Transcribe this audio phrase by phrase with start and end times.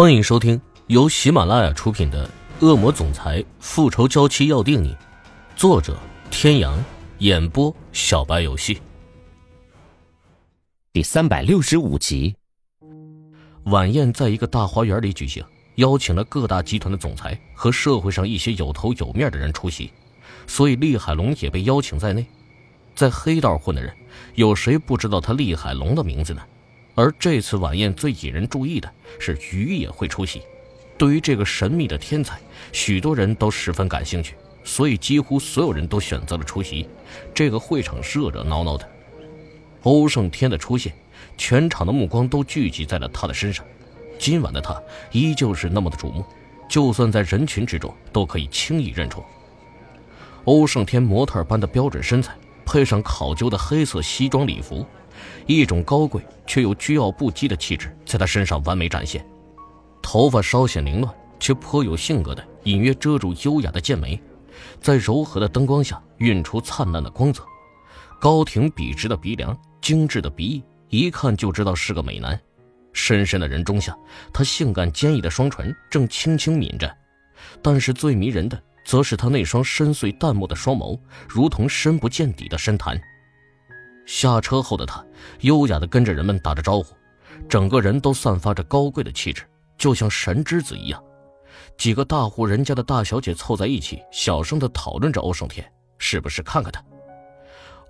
[0.00, 2.24] 欢迎收听由喜马拉雅出品的
[2.64, 4.94] 《恶魔总裁复仇娇妻要定你》，
[5.56, 5.98] 作者：
[6.30, 6.78] 天阳，
[7.18, 8.80] 演播：小白游戏。
[10.92, 12.32] 第三百六十五集，
[13.64, 15.44] 晚宴在一个大花园里举行，
[15.74, 19.90] 邀请了各大集团的总裁和社会上一些有头有面的人出席，
[20.46, 22.24] 所以厉海龙也被邀请在内。
[22.94, 23.92] 在黑道混的人，
[24.36, 26.42] 有谁不知道他厉海龙的名字呢？
[26.98, 30.42] 而这次晚宴最引人注意的是，鱼也会出席。
[30.96, 32.40] 对于这个神秘的天才，
[32.72, 34.34] 许多人都十分感兴趣，
[34.64, 36.88] 所以几乎所有人都选择了出席。
[37.32, 38.84] 这个会场热热闹闹的。
[39.84, 40.92] 欧胜天的出现，
[41.36, 43.64] 全场的目光都聚集在了他的身上。
[44.18, 44.76] 今晚的他
[45.12, 46.24] 依旧是那么的瞩目，
[46.68, 49.22] 就算在人群之中都可以轻易认出。
[50.46, 52.34] 欧胜天模特般的标准身材，
[52.66, 54.84] 配上考究的黑色西装礼服。
[55.46, 59.24] 一种高贵却又倨傲不羁的气质在他身上完美展现，
[60.02, 64.20] 头发稍显凌乱，却颇有性格的隐约遮住优雅的剑眉，
[64.80, 67.42] 在柔和的灯光下晕出灿烂的光泽。
[68.20, 72.38] 高挺笔直的鼻梁，精致的鼻翼，一看就知道是个美男。
[72.92, 73.96] 深深的人中下，
[74.32, 76.92] 他性感坚毅的双唇正轻轻抿着，
[77.62, 83.00] 但是最迷人的，则是他那双深邃淡漠的双眸，如同深不见底的深潭。
[84.08, 85.04] 下车后的他，
[85.40, 86.96] 优雅地跟着人们打着招呼，
[87.46, 91.00] 整个人都散发着高贵的气质，就像神之子一样。
[91.76, 96.82] 几个大户人家的大小姐凑在一起，小声地讨论着欧胜天是不是看看他。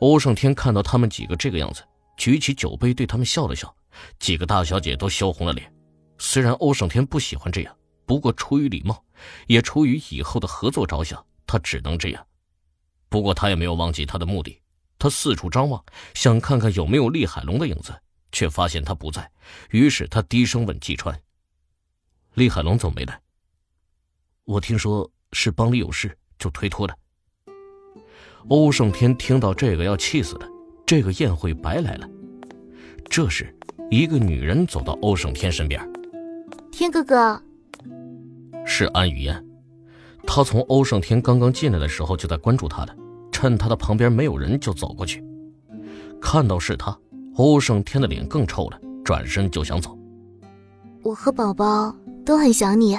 [0.00, 1.84] 欧胜天看到他们几个这个样子，
[2.16, 3.72] 举起酒杯对他们笑了笑，
[4.18, 5.72] 几个大小姐都羞红了脸。
[6.18, 7.72] 虽然欧胜天不喜欢这样，
[8.04, 9.00] 不过出于礼貌，
[9.46, 12.26] 也出于以后的合作着想，他只能这样。
[13.08, 14.60] 不过他也没有忘记他的目的。
[14.98, 17.94] 他四处张望，想看看有没有厉海龙的影子，
[18.32, 19.30] 却发现他不在。
[19.70, 21.20] 于是他低声问季川
[22.34, 23.20] ：“厉海龙怎么没来？”
[24.44, 26.94] 我听说是帮里有事，就推脱了。
[28.48, 30.48] 欧胜天听到这个要气死了，
[30.86, 32.08] 这个宴会白来了。
[33.10, 33.54] 这时，
[33.90, 35.80] 一个女人走到欧胜天身边
[36.72, 37.42] ：“天哥哥。”
[38.66, 39.44] 是安雨嫣。
[40.26, 42.96] 她从欧胜天刚刚进来的时候就在关注他的。
[43.40, 45.24] 趁他的旁边没有人，就走过去。
[46.20, 46.98] 看到是他，
[47.36, 49.96] 欧胜天的脸更臭了，转身就想走。
[51.04, 51.94] 我和宝宝
[52.26, 52.98] 都很想你。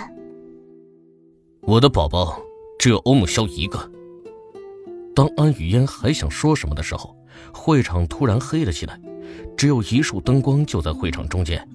[1.59, 2.39] 我的宝宝
[2.79, 3.77] 只有欧慕萧一个。
[5.13, 7.13] 当安雨嫣还想说什么的时候，
[7.53, 8.97] 会场突然黑了起来，
[9.57, 11.67] 只有一束灯光就在会场中间。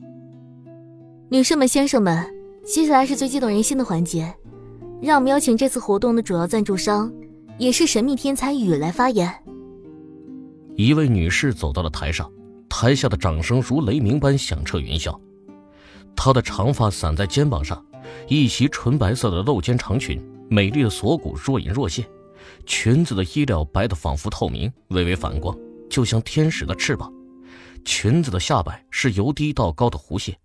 [1.28, 2.26] 女士们、先生们，
[2.64, 4.34] 接下来是最激动人心的环节，
[5.02, 7.12] 让我们邀请这次活动的主要赞助商。
[7.58, 9.32] 也是神秘天才雨来发言。
[10.76, 12.30] 一位女士走到了台上，
[12.68, 15.16] 台下的掌声如雷鸣般响彻云霄。
[16.16, 17.84] 她的长发散在肩膀上，
[18.28, 22.04] 一袭纯白色的露肩长裙，美丽的锁骨若隐若现，
[22.66, 25.56] 裙子的衣料白得仿佛透明，微微反光，
[25.88, 27.12] 就像天使的翅膀。
[27.84, 30.36] 裙子的下摆是由低到高的弧线，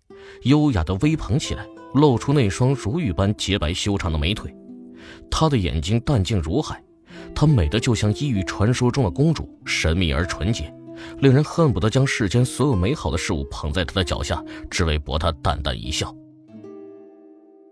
[0.42, 4.54] 优雅的微蓬起来，露出那双如玉般洁白修长的美腿。
[5.28, 6.80] 她的眼睛淡静如海。
[7.34, 10.72] 她美得就像异域传说中的公主，神秘而纯洁，
[11.18, 16.14] 令人恨不得将世间所有美好的事物捧在她的脚下，只为博她淡淡一笑。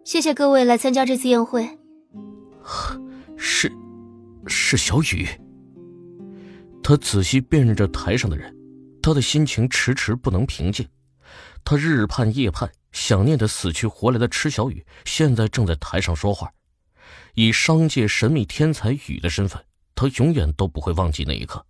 [0.04, 1.68] 谢谢各位来参加这次宴会。
[3.36, 3.70] 是，
[4.46, 5.26] 是小雨。
[6.82, 8.54] 他仔细辨认着台上的人，
[9.02, 10.88] 他的心情迟迟不能平静。
[11.62, 16.50] 他日盼夜盼，想念的死去活来的池小雨，现在正在台上说话。
[17.34, 19.62] 以商界神秘天才雨的身份，
[19.94, 21.64] 他永远都不会忘记那一刻。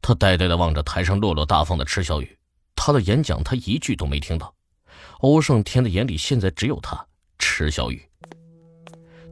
[0.00, 2.38] 他呆呆的望着台上落落大方的池小雨，
[2.76, 4.54] 他的演讲他一句都没听到。
[5.20, 7.04] 欧胜天的眼里现在只有他，
[7.38, 8.00] 池小雨。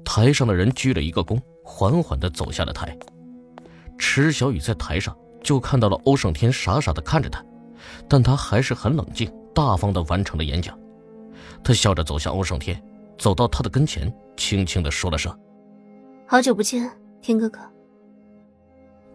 [0.05, 2.97] 台上的人鞠了一个躬，缓缓的走下了台。
[3.99, 7.45] 池小雨在台上就看到了欧胜天傻傻的看着他，
[8.09, 10.79] 但他还是很冷静大方的完成了演讲。
[11.65, 12.81] 他笑着走向欧胜天。
[13.19, 15.37] 走到他的跟前，轻轻的说了声
[16.27, 16.91] ：“好久不见，
[17.21, 17.61] 天哥哥。”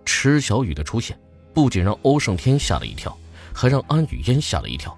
[0.05, 1.17] 池小雨的出现
[1.53, 3.15] 不仅让欧胜天吓了一跳，
[3.53, 4.97] 还让安雨嫣吓了一跳，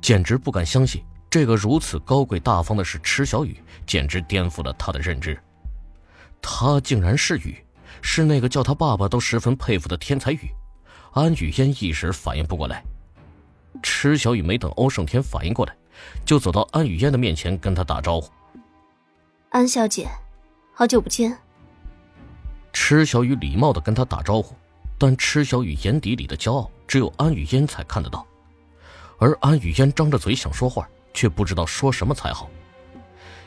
[0.00, 5.38] 简直不敢相信这个如此高贵大方的是池小雨，简直颠覆了他的认知。
[6.42, 7.56] 他竟然是雨，
[8.02, 10.50] 是那个叫他爸爸都十分佩服的天才雨。
[11.12, 12.82] 安雨嫣一时反应不过来，
[13.82, 15.74] 池小雨没等欧胜天反应过来。
[16.24, 18.30] 就走到安雨嫣的面前，跟她打招呼
[19.50, 20.08] ：“安小姐，
[20.72, 21.36] 好久不见。”
[22.72, 24.54] 池小雨礼貌的跟她打招呼，
[24.98, 28.26] 但池小雨眼底里的骄傲，只有安雨嫣才看得到。
[29.18, 32.50] 而安雨嫣张着嘴想说话，却不知道说什么才好。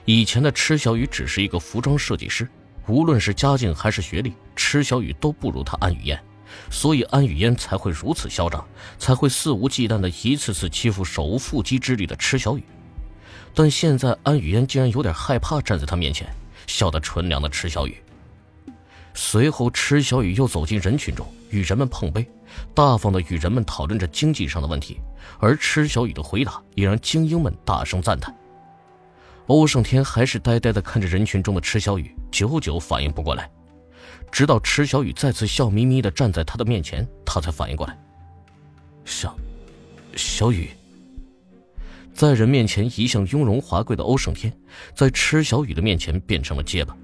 [0.05, 2.47] 以前的池小雨只是一个服装设计师，
[2.87, 6.17] 无论是家境还是学历，池小雨都不如她安雨嫣，
[6.69, 8.65] 所以安雨嫣才会如此嚣张，
[8.97, 12.63] 才会肆无忌惮的一次次欺负手无缚鸡之力的池小雨。
[13.53, 16.27] 但现在安雨嫣竟然有点害怕站在他面前，
[16.67, 17.97] 笑得纯良的池小雨。
[19.13, 22.29] 随后，池小雨又走进人群中，与人们碰杯，
[22.75, 24.99] 大方的与人们讨论着经济上的问题。
[25.39, 28.35] 而池小雨的回答也让精英们大声赞叹。
[29.47, 33.49] 欧胜天还是呆呆的看着人群中的池小雨，久久反应不过来。
[34.31, 37.97] 直到池小雨再次笑眯眯的站在他的面前，他才反应过来。
[39.05, 39.37] 小，
[40.15, 40.69] 小雨。
[42.13, 44.51] 在人面前一向雍容华贵的欧胜天，
[44.95, 46.95] 在池小雨的面前变成了结巴。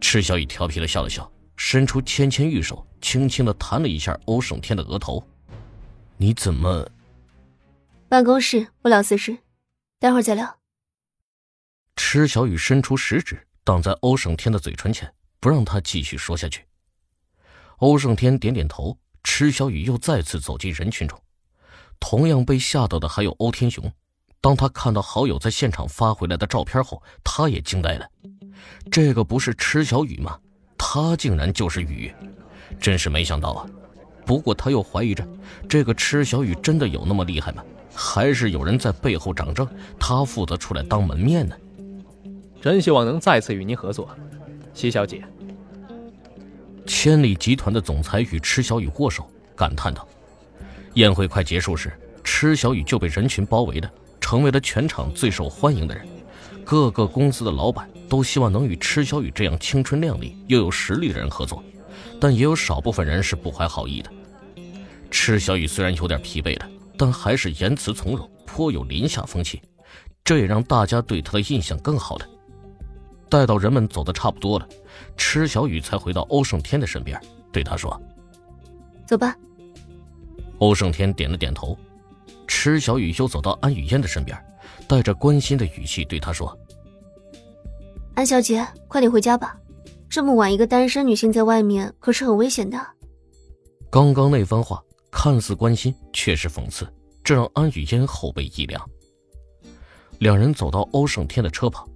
[0.00, 5.24] 池小雨调皮的笑了笑，伸出纤纤玉手，轻轻的弹了一下欧胜天的额头。
[6.16, 6.88] 你怎么？
[8.08, 9.38] 办公室不聊私事，
[9.98, 10.58] 待会儿再聊。
[11.94, 16.64] 池小雨伸出食指挡在欧胜天的嘴唇前，不让他继续说下去。
[17.78, 21.20] 欧胜天点点头，池小雨又再次走进人群中。
[22.00, 23.90] 同样被吓到的还有欧天雄。
[24.40, 28.08] 当他看到好友在现场发回来的照片后，他也惊呆了。
[28.90, 30.38] 这个不是池小雨吗？
[30.76, 32.12] 他竟然就是雨，
[32.80, 33.66] 真是没想到啊！
[34.24, 35.26] 不过他又怀疑着，
[35.68, 37.64] 这个池小雨真的有那么厉害吗？
[37.92, 39.68] 还是有人在背后掌证，
[39.98, 41.56] 他负责出来当门面呢？
[42.62, 44.08] 真希望能再次与您合作，
[44.78, 45.20] 齐小姐。
[46.86, 50.06] 千里集团的总裁与池小雨握手，感叹道
[50.94, 51.92] ：“宴会快结束时，
[52.22, 53.90] 池小雨就被人群包围了，
[54.20, 56.06] 成为了全场最受欢迎的人。”
[56.64, 61.60] 各个公司的老板都希望能与池小雨这样青春靓丽又有实力的人合作，
[62.20, 64.08] 但也有少部分人是不怀好意的。
[65.10, 69.60] 池小雨虽然有点疲惫了，但还是言辞从容，颇有林下风气，
[70.22, 72.26] 这也让大家对他的印象更好了。
[73.28, 74.68] 待到人们走的差不多了，
[75.16, 77.20] 池小雨才回到欧胜天的身边，
[77.52, 78.00] 对他说
[79.06, 79.36] ：“走吧。”
[80.58, 81.76] 欧胜天点了点头，
[82.46, 84.36] 池小雨又走到安雨嫣的身边。
[84.86, 86.56] 带着关心的语气对他说
[88.14, 89.54] ：“安小姐，快点回家吧，
[90.08, 92.78] 这么晚一个单身女性在外面可是很危险的。”
[93.90, 96.86] 刚刚那番话看似关心，却是讽刺，
[97.22, 98.82] 这让安雨嫣后背一凉。
[100.18, 101.87] 两人走到欧胜天的车旁，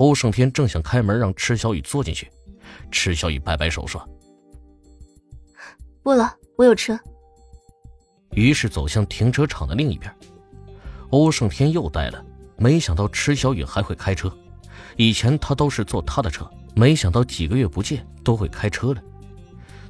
[0.00, 2.26] 欧胜天正想开门让池小雨坐进去，
[2.90, 4.02] 池小雨摆摆手说
[6.02, 6.98] ：“不了，我有车。”
[8.32, 10.10] 于是走向停车场的另一边。
[11.10, 12.24] 欧胜天又呆了。
[12.56, 14.30] 没想到池小雨还会开车，
[14.96, 19.02] 以前他都是坐他的车，没想到几个月不见都会开车了。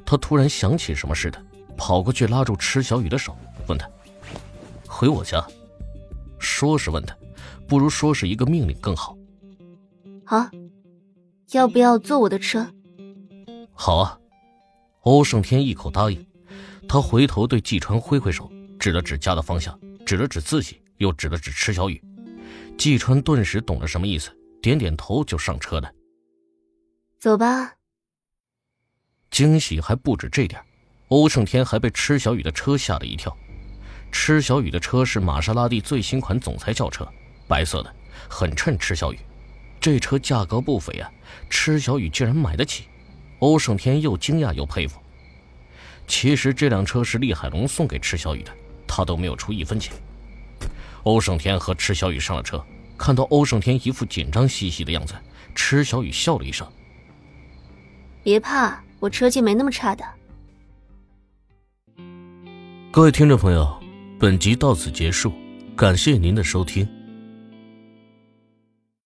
[0.05, 1.41] 他突然想起什么似的，
[1.77, 3.35] 跑过去拉住池小雨的手，
[3.67, 3.89] 问他
[4.87, 5.45] ：“回我家？”
[6.39, 7.15] 说是问他，
[7.65, 9.17] 不如说是一个命令更好。
[10.31, 10.49] 好，
[11.51, 12.65] 要不要坐我的车？
[13.73, 14.17] 好啊，
[15.01, 16.25] 欧胜天一口答应。
[16.87, 18.49] 他回头对季川挥挥手，
[18.79, 22.01] 指了指家的方向，指了指自己，又指了指池小雨。
[22.77, 24.31] 季川顿时懂了什么意思，
[24.61, 25.91] 点点头就上车了。
[27.19, 27.73] 走吧。
[29.31, 30.63] 惊喜还不止这点，
[31.09, 33.35] 欧胜天还被池小雨的车吓了一跳。
[34.13, 37.05] 池小雨的车是玛莎拉蒂最新款总裁轿车，
[37.49, 37.93] 白色的，
[38.29, 39.19] 很衬池小雨。
[39.81, 41.11] 这车价格不菲啊，
[41.49, 42.85] 池小雨竟然买得起。
[43.39, 44.99] 欧胜天又惊讶又佩服。
[46.07, 48.51] 其实这辆车是厉海龙送给池小雨的，
[48.87, 49.91] 他都没有出一分钱。
[51.03, 52.63] 欧胜天和池小雨上了车，
[52.95, 55.15] 看到欧胜天一副紧张兮兮的样子，
[55.55, 56.71] 池小雨笑了一声
[58.21, 60.05] ：“别怕，我车技没那么差的。”
[62.91, 63.81] 各位听众朋友，
[64.19, 65.33] 本集到此结束，
[65.75, 66.87] 感谢您的收听。